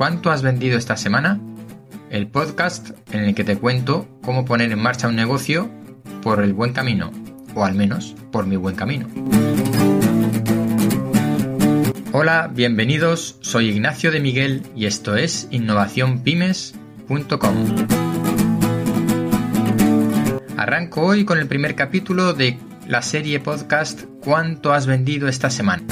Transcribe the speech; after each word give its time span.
¿Cuánto 0.00 0.30
has 0.30 0.40
vendido 0.40 0.78
esta 0.78 0.96
semana? 0.96 1.38
El 2.08 2.26
podcast 2.26 2.92
en 3.12 3.20
el 3.20 3.34
que 3.34 3.44
te 3.44 3.58
cuento 3.58 4.08
cómo 4.22 4.46
poner 4.46 4.72
en 4.72 4.78
marcha 4.78 5.08
un 5.08 5.14
negocio 5.14 5.70
por 6.22 6.42
el 6.42 6.54
buen 6.54 6.72
camino, 6.72 7.10
o 7.54 7.66
al 7.66 7.74
menos 7.74 8.16
por 8.32 8.46
mi 8.46 8.56
buen 8.56 8.76
camino. 8.76 9.06
Hola, 12.12 12.50
bienvenidos, 12.50 13.36
soy 13.42 13.68
Ignacio 13.68 14.10
de 14.10 14.20
Miguel 14.20 14.62
y 14.74 14.86
esto 14.86 15.16
es 15.16 15.48
innovacionpymes.com. 15.50 17.56
Arranco 20.56 21.02
hoy 21.02 21.26
con 21.26 21.36
el 21.36 21.46
primer 21.46 21.74
capítulo 21.74 22.32
de 22.32 22.58
la 22.88 23.02
serie 23.02 23.38
podcast 23.38 24.04
¿Cuánto 24.24 24.72
has 24.72 24.86
vendido 24.86 25.28
esta 25.28 25.50
semana? 25.50 25.82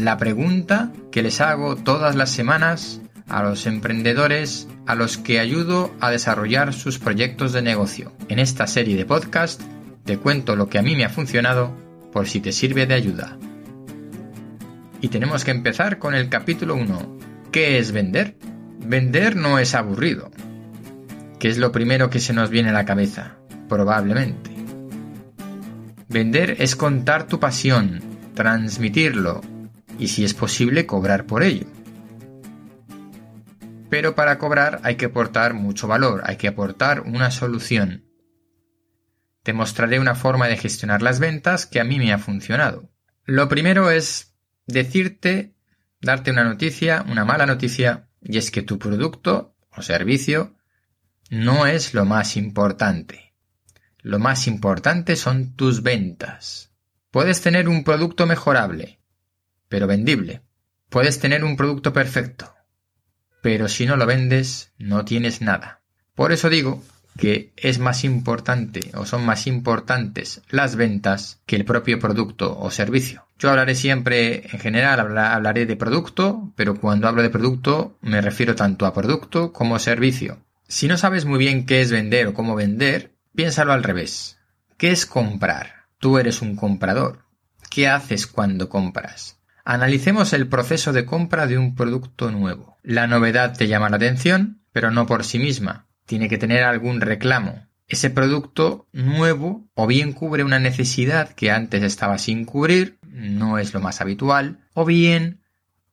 La 0.00 0.16
pregunta 0.16 0.90
que 1.12 1.22
les 1.22 1.42
hago 1.42 1.76
todas 1.76 2.16
las 2.16 2.30
semanas 2.30 3.02
a 3.28 3.42
los 3.42 3.66
emprendedores 3.66 4.66
a 4.86 4.94
los 4.94 5.18
que 5.18 5.38
ayudo 5.38 5.94
a 6.00 6.10
desarrollar 6.10 6.72
sus 6.72 6.98
proyectos 6.98 7.52
de 7.52 7.60
negocio. 7.60 8.14
En 8.30 8.38
esta 8.38 8.66
serie 8.66 8.96
de 8.96 9.04
podcast 9.04 9.60
te 10.06 10.16
cuento 10.16 10.56
lo 10.56 10.70
que 10.70 10.78
a 10.78 10.82
mí 10.82 10.96
me 10.96 11.04
ha 11.04 11.10
funcionado 11.10 11.76
por 12.14 12.28
si 12.28 12.40
te 12.40 12.50
sirve 12.50 12.86
de 12.86 12.94
ayuda. 12.94 13.36
Y 15.02 15.08
tenemos 15.08 15.44
que 15.44 15.50
empezar 15.50 15.98
con 15.98 16.14
el 16.14 16.30
capítulo 16.30 16.76
1. 16.76 17.18
¿Qué 17.52 17.76
es 17.76 17.92
vender? 17.92 18.38
Vender 18.78 19.36
no 19.36 19.58
es 19.58 19.74
aburrido. 19.74 20.30
¿Qué 21.38 21.48
es 21.48 21.58
lo 21.58 21.72
primero 21.72 22.08
que 22.08 22.20
se 22.20 22.32
nos 22.32 22.48
viene 22.48 22.70
a 22.70 22.72
la 22.72 22.86
cabeza? 22.86 23.36
Probablemente. 23.68 24.50
Vender 26.08 26.56
es 26.58 26.74
contar 26.74 27.26
tu 27.26 27.38
pasión, 27.38 28.00
transmitirlo, 28.34 29.42
y 30.00 30.08
si 30.08 30.24
es 30.24 30.34
posible 30.34 30.86
cobrar 30.86 31.26
por 31.26 31.42
ello. 31.42 31.66
Pero 33.90 34.14
para 34.14 34.38
cobrar 34.38 34.80
hay 34.82 34.96
que 34.96 35.06
aportar 35.06 35.52
mucho 35.52 35.86
valor, 35.86 36.22
hay 36.24 36.36
que 36.36 36.48
aportar 36.48 37.02
una 37.02 37.30
solución. 37.30 38.06
Te 39.42 39.52
mostraré 39.52 40.00
una 40.00 40.14
forma 40.14 40.48
de 40.48 40.56
gestionar 40.56 41.02
las 41.02 41.20
ventas 41.20 41.66
que 41.66 41.80
a 41.80 41.84
mí 41.84 41.98
me 41.98 42.12
ha 42.12 42.18
funcionado. 42.18 42.90
Lo 43.26 43.48
primero 43.48 43.90
es 43.90 44.34
decirte, 44.66 45.54
darte 46.00 46.30
una 46.30 46.44
noticia, 46.44 47.04
una 47.06 47.24
mala 47.24 47.46
noticia, 47.46 48.08
y 48.22 48.38
es 48.38 48.50
que 48.50 48.62
tu 48.62 48.78
producto 48.78 49.54
o 49.76 49.82
servicio 49.82 50.56
no 51.28 51.66
es 51.66 51.94
lo 51.94 52.04
más 52.04 52.36
importante. 52.36 53.34
Lo 53.98 54.18
más 54.18 54.46
importante 54.46 55.16
son 55.16 55.56
tus 55.56 55.82
ventas. 55.82 56.72
Puedes 57.10 57.42
tener 57.42 57.68
un 57.68 57.84
producto 57.84 58.26
mejorable, 58.26 58.99
pero 59.70 59.86
vendible. 59.86 60.42
Puedes 60.90 61.20
tener 61.20 61.44
un 61.44 61.56
producto 61.56 61.94
perfecto, 61.94 62.52
pero 63.40 63.68
si 63.68 63.86
no 63.86 63.96
lo 63.96 64.04
vendes, 64.04 64.72
no 64.76 65.06
tienes 65.06 65.40
nada. 65.40 65.80
Por 66.14 66.32
eso 66.32 66.50
digo 66.50 66.82
que 67.16 67.52
es 67.56 67.78
más 67.78 68.04
importante 68.04 68.90
o 68.94 69.06
son 69.06 69.24
más 69.24 69.46
importantes 69.46 70.42
las 70.50 70.76
ventas 70.76 71.40
que 71.46 71.56
el 71.56 71.64
propio 71.64 71.98
producto 71.98 72.58
o 72.58 72.70
servicio. 72.70 73.24
Yo 73.38 73.50
hablaré 73.50 73.74
siempre, 73.74 74.48
en 74.52 74.58
general, 74.58 75.00
hablaré 75.00 75.64
de 75.64 75.76
producto, 75.76 76.52
pero 76.56 76.74
cuando 76.74 77.08
hablo 77.08 77.22
de 77.22 77.30
producto 77.30 77.96
me 78.02 78.20
refiero 78.20 78.54
tanto 78.54 78.84
a 78.84 78.92
producto 78.92 79.52
como 79.52 79.78
servicio. 79.78 80.38
Si 80.68 80.88
no 80.88 80.96
sabes 80.96 81.24
muy 81.24 81.38
bien 81.38 81.64
qué 81.66 81.80
es 81.80 81.90
vender 81.90 82.26
o 82.26 82.34
cómo 82.34 82.54
vender, 82.54 83.12
piénsalo 83.34 83.72
al 83.72 83.82
revés. 83.82 84.38
¿Qué 84.76 84.90
es 84.90 85.06
comprar? 85.06 85.86
Tú 85.98 86.18
eres 86.18 86.42
un 86.42 86.56
comprador. 86.56 87.24
¿Qué 87.70 87.88
haces 87.88 88.26
cuando 88.26 88.68
compras? 88.68 89.39
Analicemos 89.64 90.32
el 90.32 90.48
proceso 90.48 90.92
de 90.92 91.04
compra 91.04 91.46
de 91.46 91.58
un 91.58 91.74
producto 91.74 92.30
nuevo. 92.30 92.78
La 92.82 93.06
novedad 93.06 93.56
te 93.56 93.68
llama 93.68 93.90
la 93.90 93.96
atención, 93.96 94.62
pero 94.72 94.90
no 94.90 95.06
por 95.06 95.24
sí 95.24 95.38
misma. 95.38 95.86
Tiene 96.06 96.28
que 96.28 96.38
tener 96.38 96.64
algún 96.64 97.00
reclamo. 97.00 97.66
Ese 97.86 98.10
producto 98.10 98.86
nuevo 98.92 99.68
o 99.74 99.86
bien 99.86 100.12
cubre 100.12 100.44
una 100.44 100.60
necesidad 100.60 101.32
que 101.34 101.50
antes 101.50 101.82
estaba 101.82 102.18
sin 102.18 102.44
cubrir, 102.44 102.98
no 103.02 103.58
es 103.58 103.74
lo 103.74 103.80
más 103.80 104.00
habitual, 104.00 104.60
o 104.74 104.84
bien 104.84 105.40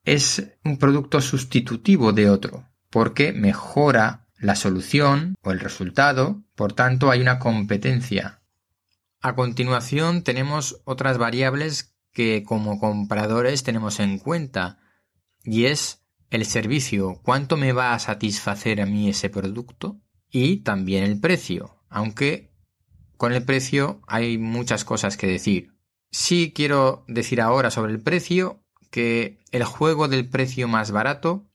es 0.04 0.52
un 0.64 0.78
producto 0.78 1.20
sustitutivo 1.20 2.12
de 2.12 2.30
otro, 2.30 2.68
porque 2.88 3.32
mejora 3.32 4.26
la 4.38 4.54
solución 4.54 5.34
o 5.42 5.50
el 5.50 5.60
resultado, 5.60 6.42
por 6.54 6.72
tanto 6.72 7.10
hay 7.10 7.20
una 7.20 7.38
competencia. 7.38 8.40
A 9.20 9.34
continuación 9.34 10.22
tenemos 10.22 10.80
otras 10.84 11.18
variables 11.18 11.92
que 12.18 12.42
como 12.42 12.80
compradores 12.80 13.62
tenemos 13.62 14.00
en 14.00 14.18
cuenta 14.18 14.80
y 15.44 15.66
es 15.66 16.02
el 16.30 16.46
servicio, 16.46 17.20
cuánto 17.22 17.56
me 17.56 17.70
va 17.70 17.94
a 17.94 18.00
satisfacer 18.00 18.80
a 18.80 18.86
mí 18.86 19.08
ese 19.08 19.30
producto 19.30 20.00
y 20.28 20.64
también 20.64 21.04
el 21.04 21.20
precio, 21.20 21.80
aunque 21.88 22.50
con 23.16 23.32
el 23.32 23.44
precio 23.44 24.00
hay 24.08 24.36
muchas 24.36 24.84
cosas 24.84 25.16
que 25.16 25.28
decir. 25.28 25.76
Sí 26.10 26.52
quiero 26.52 27.04
decir 27.06 27.40
ahora 27.40 27.70
sobre 27.70 27.92
el 27.92 28.02
precio 28.02 28.64
que 28.90 29.38
el 29.52 29.62
juego 29.62 30.08
del 30.08 30.28
precio 30.28 30.66
más 30.66 30.90
barato 30.90 31.48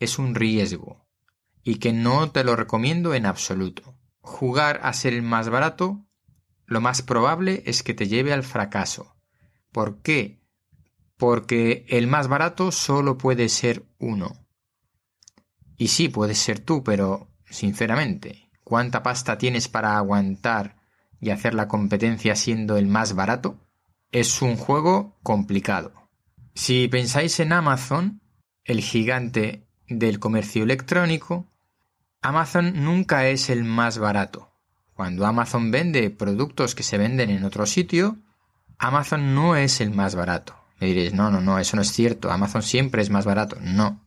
es 0.00 0.18
un 0.18 0.34
riesgo 0.34 1.06
y 1.62 1.76
que 1.76 1.92
no 1.92 2.32
te 2.32 2.42
lo 2.42 2.56
recomiendo 2.56 3.14
en 3.14 3.24
absoluto. 3.24 3.94
Jugar 4.18 4.80
a 4.82 4.92
ser 4.94 5.12
el 5.12 5.22
más 5.22 5.48
barato, 5.48 6.04
lo 6.66 6.80
más 6.80 7.02
probable 7.02 7.62
es 7.66 7.84
que 7.84 7.94
te 7.94 8.08
lleve 8.08 8.32
al 8.32 8.42
fracaso 8.42 9.14
¿Por 9.78 10.02
qué? 10.02 10.40
Porque 11.16 11.86
el 11.88 12.08
más 12.08 12.26
barato 12.26 12.72
solo 12.72 13.16
puede 13.16 13.48
ser 13.48 13.84
uno. 14.00 14.44
Y 15.76 15.86
sí, 15.86 16.08
puedes 16.08 16.38
ser 16.38 16.58
tú, 16.58 16.82
pero, 16.82 17.28
sinceramente, 17.48 18.50
¿cuánta 18.64 19.04
pasta 19.04 19.38
tienes 19.38 19.68
para 19.68 19.96
aguantar 19.96 20.82
y 21.20 21.30
hacer 21.30 21.54
la 21.54 21.68
competencia 21.68 22.34
siendo 22.34 22.76
el 22.76 22.88
más 22.88 23.14
barato? 23.14 23.68
Es 24.10 24.42
un 24.42 24.56
juego 24.56 25.16
complicado. 25.22 25.92
Si 26.56 26.88
pensáis 26.88 27.38
en 27.38 27.52
Amazon, 27.52 28.20
el 28.64 28.80
gigante 28.80 29.68
del 29.86 30.18
comercio 30.18 30.64
electrónico, 30.64 31.46
Amazon 32.20 32.82
nunca 32.82 33.28
es 33.28 33.48
el 33.48 33.62
más 33.62 33.98
barato. 33.98 34.50
Cuando 34.92 35.24
Amazon 35.24 35.70
vende 35.70 36.10
productos 36.10 36.74
que 36.74 36.82
se 36.82 36.98
venden 36.98 37.30
en 37.30 37.44
otro 37.44 37.64
sitio, 37.64 38.18
Amazon 38.78 39.34
no 39.34 39.56
es 39.56 39.80
el 39.80 39.90
más 39.90 40.14
barato. 40.14 40.54
Me 40.80 40.86
diréis, 40.86 41.12
no, 41.12 41.30
no, 41.30 41.40
no, 41.40 41.58
eso 41.58 41.76
no 41.76 41.82
es 41.82 41.92
cierto. 41.92 42.30
Amazon 42.30 42.62
siempre 42.62 43.02
es 43.02 43.10
más 43.10 43.24
barato. 43.24 43.56
No. 43.60 44.04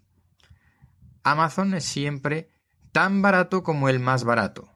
Amazon 1.24 1.74
es 1.74 1.84
siempre 1.84 2.50
tan 2.92 3.22
barato 3.22 3.64
como 3.64 3.90
el 3.90 4.00
más 4.00 4.24
barato, 4.24 4.70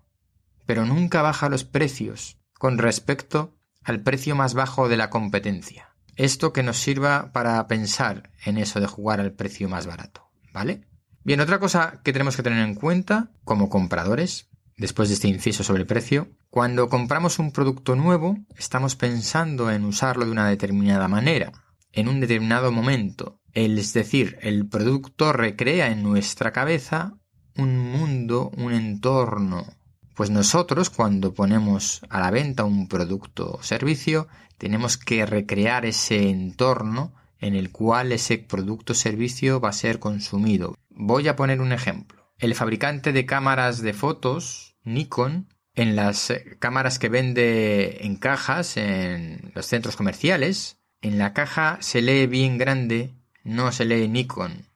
pero 0.65 0.85
nunca 0.85 1.21
baja 1.21 1.49
los 1.49 1.63
precios 1.63 2.37
con 2.53 2.77
respecto 2.77 3.55
al 3.83 4.01
precio 4.01 4.35
más 4.35 4.53
bajo 4.53 4.89
de 4.89 4.97
la 4.97 5.09
competencia. 5.09 5.89
Esto 6.15 6.53
que 6.53 6.63
nos 6.63 6.77
sirva 6.77 7.31
para 7.33 7.65
pensar 7.67 8.31
en 8.45 8.57
eso 8.57 8.79
de 8.79 8.87
jugar 8.87 9.19
al 9.19 9.33
precio 9.33 9.67
más 9.67 9.85
barato, 9.85 10.29
¿vale? 10.53 10.87
Bien, 11.23 11.41
otra 11.41 11.59
cosa 11.59 12.01
que 12.03 12.13
tenemos 12.13 12.35
que 12.35 12.43
tener 12.43 12.59
en 12.59 12.75
cuenta 12.75 13.31
como 13.43 13.69
compradores 13.69 14.49
después 14.77 15.09
de 15.09 15.15
este 15.15 15.27
inciso 15.27 15.63
sobre 15.63 15.81
el 15.81 15.87
precio, 15.87 16.29
cuando 16.55 16.87
compramos 16.87 17.37
un 17.37 17.51
producto 17.51 17.97
nuevo, 17.97 18.37
estamos 18.55 18.95
pensando 18.95 19.69
en 19.69 19.83
usarlo 19.83 20.23
de 20.23 20.31
una 20.31 20.47
determinada 20.47 21.09
manera, 21.09 21.51
en 21.91 22.07
un 22.07 22.21
determinado 22.21 22.71
momento. 22.71 23.41
Es 23.51 23.91
decir, 23.91 24.37
el 24.41 24.65
producto 24.65 25.33
recrea 25.33 25.87
en 25.91 26.01
nuestra 26.01 26.53
cabeza 26.53 27.11
un 27.57 27.77
mundo, 27.77 28.51
un 28.55 28.71
entorno. 28.71 29.65
Pues 30.13 30.29
nosotros, 30.29 30.89
cuando 30.89 31.33
ponemos 31.33 31.99
a 32.09 32.21
la 32.21 32.31
venta 32.31 32.63
un 32.63 32.87
producto 32.87 33.57
o 33.59 33.61
servicio, 33.61 34.29
tenemos 34.57 34.97
que 34.97 35.25
recrear 35.25 35.85
ese 35.85 36.29
entorno 36.29 37.15
en 37.37 37.55
el 37.55 37.69
cual 37.69 38.13
ese 38.13 38.37
producto 38.37 38.93
o 38.93 38.95
servicio 38.95 39.59
va 39.59 39.71
a 39.71 39.73
ser 39.73 39.99
consumido. 39.99 40.73
Voy 40.89 41.27
a 41.27 41.35
poner 41.35 41.59
un 41.59 41.73
ejemplo. 41.73 42.31
El 42.37 42.55
fabricante 42.55 43.11
de 43.11 43.25
cámaras 43.25 43.81
de 43.81 43.91
fotos, 43.91 44.77
Nikon, 44.85 45.49
en 45.75 45.95
las 45.95 46.29
eh, 46.29 46.57
cámaras 46.59 46.99
que 46.99 47.09
vende 47.09 47.99
en 48.01 48.15
cajas 48.15 48.77
en 48.77 49.51
los 49.53 49.65
centros 49.65 49.95
comerciales, 49.95 50.77
en 51.01 51.17
la 51.17 51.33
caja 51.33 51.77
se 51.81 52.01
lee 52.01 52.27
bien 52.27 52.57
grande, 52.57 53.13
no 53.43 53.71
se 53.71 53.85
lee 53.85 54.07
Nikon, 54.07 54.67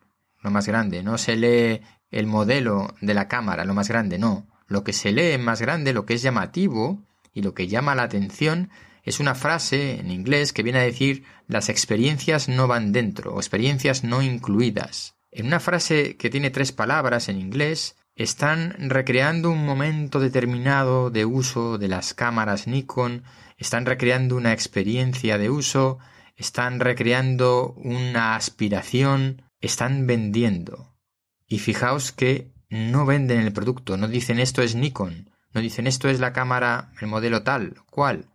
lo 0.42 0.51
más 0.51 0.68
grande, 0.68 1.04
no 1.04 1.18
se 1.18 1.36
lee 1.36 1.81
el 2.12 2.28
modelo 2.28 2.96
de 3.01 3.13
la 3.13 3.28
cámara, 3.28 3.66
lo 3.66 3.74
más 3.74 3.88
grande, 3.88 4.18
no. 4.18 4.48
Lo 4.68 4.84
que 4.84 4.94
se 4.94 5.12
lee 5.12 5.38
más 5.38 5.62
grande, 5.62 5.94
lo 5.94 6.06
que 6.06 6.13
es 6.13 6.22
llamativo 6.22 7.04
y 7.34 7.42
lo 7.42 7.54
que 7.54 7.68
llama 7.68 7.95
la 7.95 8.04
atención 8.04 8.69
es 9.04 9.19
una 9.19 9.34
frase 9.34 10.00
en 10.00 10.12
inglés 10.12 10.54
que 10.54 10.63
viene 10.63 10.80
a 10.80 10.84
decir 10.84 11.24
las 11.48 11.69
experiencias 11.69 12.50
no 12.50 12.68
van 12.68 12.92
dentro 12.92 13.34
o 13.34 13.40
experiencias 13.40 14.04
no 14.04 14.22
incluidas. 14.22 15.16
En 15.31 15.48
una 15.48 15.60
frase 15.60 16.18
que 16.18 16.30
tiene 16.30 16.50
tres 16.50 16.72
palabras 16.72 17.30
en 17.30 17.40
inglés, 17.40 17.95
están 18.19 18.75
recreando 18.89 19.50
un 19.50 19.66
momento 19.66 20.19
determinado 20.19 21.10
de 21.10 21.24
uso 21.24 21.77
de 21.77 21.88
las 21.88 22.13
cámaras 22.13 22.68
Nikon, 22.68 23.24
están 23.57 23.86
recreando 23.86 24.36
una 24.36 24.51
experiencia 24.51 25.38
de 25.38 25.50
uso, 25.50 26.00
están 26.36 26.81
recreando 26.81 27.74
una 27.77 28.36
aspiración, 28.36 29.44
están 29.62 30.06
vendiendo. 30.06 30.98
Y 31.48 31.60
fijaos 31.60 32.12
que 32.12 32.51
no 32.69 33.06
venden 33.06 33.39
el 33.39 33.54
producto, 33.54 33.95
no 33.95 34.10
dicen 34.10 34.39
esto 34.39 34.62
es 34.62 34.75
Nikon, 34.75 35.31
no 35.54 35.62
dicen 35.62 35.88
esto 35.88 36.10
es 36.10 36.19
la 36.19 36.33
cámara, 36.33 36.92
el 37.00 37.07
modelo 37.07 37.44
tal, 37.44 37.75
cual. 37.89 38.25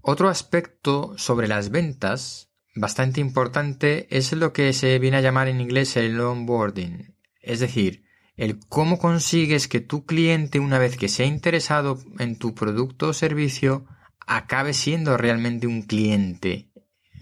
Otro 0.00 0.28
aspecto 0.28 1.18
sobre 1.18 1.48
las 1.48 1.70
ventas 1.70 2.52
bastante 2.76 3.20
importante 3.20 4.06
es 4.16 4.32
lo 4.32 4.52
que 4.52 4.72
se 4.72 5.00
viene 5.00 5.16
a 5.16 5.22
llamar 5.22 5.48
en 5.48 5.60
inglés 5.60 5.96
el 5.96 6.20
onboarding, 6.20 7.16
es 7.40 7.58
decir, 7.58 8.04
el 8.36 8.58
cómo 8.68 8.98
consigues 8.98 9.68
que 9.68 9.80
tu 9.80 10.06
cliente, 10.06 10.58
una 10.58 10.78
vez 10.78 10.96
que 10.96 11.08
se 11.08 11.24
ha 11.24 11.26
interesado 11.26 11.98
en 12.18 12.36
tu 12.36 12.54
producto 12.54 13.08
o 13.08 13.12
servicio, 13.12 13.86
acabe 14.26 14.72
siendo 14.72 15.16
realmente 15.16 15.66
un 15.66 15.82
cliente, 15.82 16.70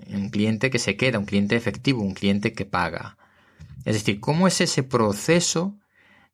un 0.08 0.30
cliente 0.30 0.70
que 0.70 0.78
se 0.78 0.96
queda, 0.96 1.18
un 1.18 1.26
cliente 1.26 1.56
efectivo, 1.56 2.02
un 2.02 2.14
cliente 2.14 2.52
que 2.52 2.64
paga. 2.64 3.16
Es 3.84 3.94
decir, 3.94 4.20
cómo 4.20 4.46
es 4.46 4.60
ese 4.60 4.82
proceso 4.82 5.78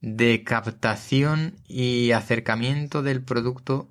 de 0.00 0.44
captación 0.44 1.56
y 1.67 2.11
acercamiento 2.12 3.02
del 3.02 3.22
producto 3.22 3.90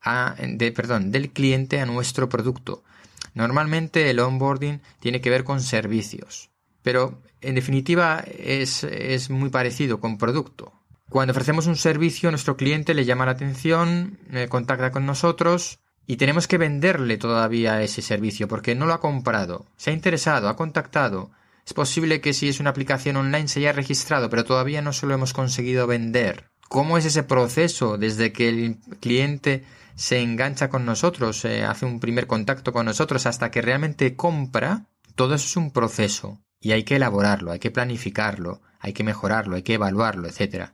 a, 0.00 0.34
de, 0.38 0.72
perdón, 0.72 1.10
del 1.12 1.30
cliente 1.30 1.80
a 1.80 1.86
nuestro 1.86 2.28
producto. 2.28 2.84
Normalmente 3.32 4.10
el 4.10 4.20
onboarding 4.20 4.80
tiene 5.00 5.20
que 5.20 5.30
ver 5.30 5.44
con 5.44 5.60
servicios, 5.60 6.50
pero 6.84 7.22
en 7.40 7.54
definitiva 7.54 8.22
es, 8.38 8.84
es 8.84 9.30
muy 9.30 9.48
parecido 9.48 10.00
con 10.00 10.18
producto. 10.18 10.72
Cuando 11.08 11.32
ofrecemos 11.32 11.66
un 11.66 11.76
servicio, 11.76 12.30
nuestro 12.30 12.58
cliente 12.58 12.92
le 12.92 13.06
llama 13.06 13.24
la 13.24 13.32
atención, 13.32 14.18
eh, 14.30 14.48
contacta 14.50 14.90
con 14.90 15.06
nosotros 15.06 15.78
y 16.06 16.16
tenemos 16.16 16.46
que 16.46 16.58
venderle 16.58 17.16
todavía 17.16 17.80
ese 17.80 18.02
servicio 18.02 18.48
porque 18.48 18.74
no 18.74 18.84
lo 18.84 18.92
ha 18.92 19.00
comprado, 19.00 19.64
se 19.78 19.90
ha 19.90 19.94
interesado, 19.94 20.48
ha 20.48 20.56
contactado. 20.56 21.30
Es 21.64 21.72
posible 21.72 22.20
que 22.20 22.34
si 22.34 22.50
es 22.50 22.60
una 22.60 22.70
aplicación 22.70 23.16
online 23.16 23.48
se 23.48 23.60
haya 23.60 23.72
registrado, 23.72 24.28
pero 24.28 24.44
todavía 24.44 24.82
no 24.82 24.92
se 24.92 25.06
lo 25.06 25.14
hemos 25.14 25.32
conseguido 25.32 25.86
vender. 25.86 26.50
¿Cómo 26.68 26.98
es 26.98 27.06
ese 27.06 27.22
proceso 27.22 27.96
desde 27.96 28.30
que 28.32 28.50
el 28.50 28.78
cliente 29.00 29.64
se 29.94 30.20
engancha 30.20 30.68
con 30.68 30.84
nosotros, 30.84 31.46
eh, 31.46 31.64
hace 31.64 31.86
un 31.86 31.98
primer 31.98 32.26
contacto 32.26 32.74
con 32.74 32.84
nosotros 32.84 33.24
hasta 33.24 33.50
que 33.50 33.62
realmente 33.62 34.16
compra? 34.16 34.84
Todo 35.14 35.34
eso 35.34 35.46
es 35.46 35.56
un 35.56 35.70
proceso 35.70 36.43
y 36.64 36.72
hay 36.72 36.82
que 36.82 36.96
elaborarlo, 36.96 37.52
hay 37.52 37.58
que 37.58 37.70
planificarlo, 37.70 38.62
hay 38.80 38.94
que 38.94 39.04
mejorarlo, 39.04 39.54
hay 39.54 39.62
que 39.62 39.74
evaluarlo, 39.74 40.26
etc. 40.26 40.70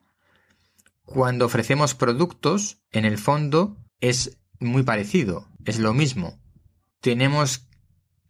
Cuando 1.05 1.47
ofrecemos 1.47 1.97
productos, 1.97 2.79
en 2.93 3.05
el 3.05 3.19
fondo 3.19 3.77
es 4.01 4.39
muy 4.61 4.85
parecido, 4.85 5.49
es 5.65 5.81
lo 5.81 5.93
mismo. 5.93 6.39
Tenemos 7.01 7.67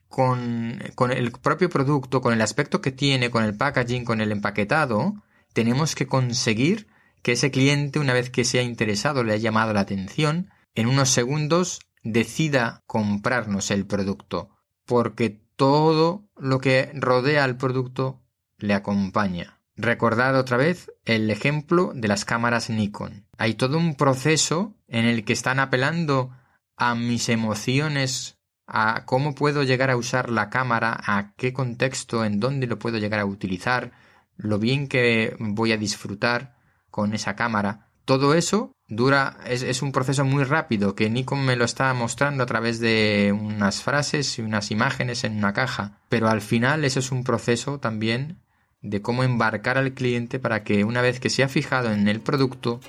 con, 0.08 0.82
con 0.94 1.12
el 1.12 1.32
propio 1.32 1.68
producto, 1.68 2.22
con 2.22 2.32
el 2.32 2.40
aspecto 2.40 2.80
que 2.80 2.92
tiene, 2.92 3.30
con 3.30 3.44
el 3.44 3.54
packaging, 3.54 4.06
con 4.06 4.22
el 4.22 4.32
empaquetado, 4.32 5.22
tenemos 5.52 5.94
que 5.94 6.06
conseguir 6.06 6.88
que 7.20 7.32
ese 7.32 7.50
cliente, 7.50 7.98
una 7.98 8.14
vez 8.14 8.30
que 8.30 8.46
se 8.46 8.58
ha 8.58 8.62
interesado, 8.62 9.22
le 9.22 9.34
ha 9.34 9.36
llamado 9.36 9.74
la 9.74 9.80
atención, 9.80 10.48
en 10.74 10.86
unos 10.86 11.10
segundos 11.10 11.80
decida 12.02 12.82
comprarnos 12.86 13.70
el 13.70 13.86
producto, 13.86 14.48
porque 14.86 15.42
todo 15.60 16.24
lo 16.38 16.58
que 16.58 16.90
rodea 16.94 17.44
al 17.44 17.58
producto 17.58 18.22
le 18.56 18.72
acompaña. 18.72 19.60
Recordad 19.76 20.38
otra 20.38 20.56
vez 20.56 20.90
el 21.04 21.28
ejemplo 21.28 21.92
de 21.94 22.08
las 22.08 22.24
cámaras 22.24 22.70
Nikon. 22.70 23.26
Hay 23.36 23.52
todo 23.52 23.76
un 23.76 23.94
proceso 23.94 24.74
en 24.88 25.04
el 25.04 25.22
que 25.22 25.34
están 25.34 25.58
apelando 25.60 26.34
a 26.78 26.94
mis 26.94 27.28
emociones, 27.28 28.38
a 28.66 29.04
cómo 29.04 29.34
puedo 29.34 29.62
llegar 29.62 29.90
a 29.90 29.98
usar 29.98 30.30
la 30.30 30.48
cámara, 30.48 30.98
a 30.98 31.34
qué 31.36 31.52
contexto, 31.52 32.24
en 32.24 32.40
dónde 32.40 32.66
lo 32.66 32.78
puedo 32.78 32.96
llegar 32.96 33.20
a 33.20 33.26
utilizar, 33.26 33.92
lo 34.38 34.58
bien 34.58 34.88
que 34.88 35.36
voy 35.38 35.72
a 35.72 35.76
disfrutar 35.76 36.56
con 36.88 37.12
esa 37.12 37.36
cámara. 37.36 37.89
Todo 38.10 38.34
eso 38.34 38.72
dura, 38.88 39.38
es, 39.46 39.82
un 39.82 39.92
proceso 39.92 40.24
muy 40.24 40.42
rápido 40.42 40.96
que 40.96 41.08
Nikon 41.08 41.44
me 41.44 41.54
lo 41.54 41.64
está 41.64 41.94
mostrando 41.94 42.42
a 42.42 42.46
través 42.46 42.80
de 42.80 43.32
unas 43.32 43.84
frases 43.84 44.36
y 44.36 44.42
unas 44.42 44.72
imágenes 44.72 45.22
en 45.22 45.36
una 45.36 45.52
caja. 45.52 46.00
Pero 46.08 46.28
al 46.28 46.40
final 46.40 46.84
eso 46.84 46.98
es 46.98 47.12
un 47.12 47.22
proceso 47.22 47.78
también 47.78 48.40
de 48.82 49.00
cómo 49.00 49.22
embarcar 49.22 49.78
al 49.78 49.92
cliente 49.92 50.40
para 50.40 50.64
que 50.64 50.82
una 50.82 51.02
vez 51.02 51.20
que 51.20 51.30
se 51.30 51.44
ha 51.44 51.48
fijado 51.48 51.92
en 51.92 52.08
el 52.08 52.20
producto, 52.20 52.80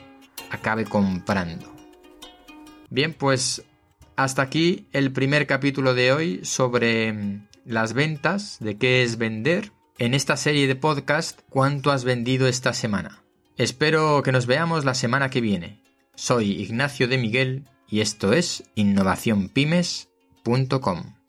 acabe 0.50 0.86
comprando. 0.86 1.72
Bien, 2.90 3.14
pues 3.14 3.64
hasta 4.16 4.42
aquí 4.42 4.88
el 4.92 5.12
primer 5.12 5.46
capítulo 5.46 5.94
de 5.94 6.14
hoy 6.14 6.40
sobre 6.46 7.14
mm, 7.14 7.48
las 7.66 7.94
ventas, 7.94 8.58
de 8.60 8.76
qué 8.80 9.04
es 9.04 9.20
vender, 9.20 9.72
en 10.00 10.16
esta 10.16 10.36
serie 10.36 10.66
de 10.66 10.76
podcast, 10.76 11.42
cuánto 11.48 11.92
has 11.92 12.06
vendido 12.06 12.48
esta 12.48 12.74
semana. 12.74 13.22
Espero 13.62 14.24
que 14.24 14.32
nos 14.32 14.48
veamos 14.48 14.86
la 14.86 14.96
semana 14.96 15.30
que 15.30 15.40
viene. 15.40 15.84
Soy 16.16 16.64
Ignacio 16.64 17.08
de 17.08 17.20
Miguel 17.20 17.66
y 17.88 18.02
esto 18.02 18.34
es 18.34 18.64
innovacionpymes.com. 18.74 21.21